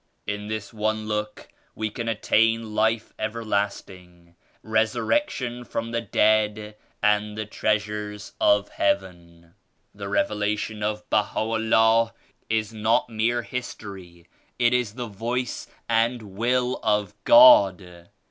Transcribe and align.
In 0.25 0.47
this 0.47 0.73
one 0.73 1.05
look 1.07 1.47
we 1.75 1.91
can 1.91 2.07
attain 2.09 2.73
life 2.73 3.13
ever 3.19 3.45
lasting, 3.45 4.35
resurrection 4.63 5.63
from 5.63 5.91
the 5.91 6.01
dead 6.01 6.75
and 7.03 7.37
the 7.37 7.45
treas 7.45 7.83
ures 7.85 8.31
of 8.41 8.69
Heaven." 8.69 9.53
"The 9.93 10.09
Revelation 10.09 10.81
of 10.81 11.07
Baha'u'LLAH 11.11 12.13
is 12.49 12.73
not 12.73 13.11
mere 13.11 13.43
history; 13.43 14.27
it 14.57 14.73
is 14.73 14.95
the 14.95 15.05
Voice 15.05 15.67
and 15.87 16.33
Will 16.35 16.79
of 16.81 17.13
God. 17.23 18.09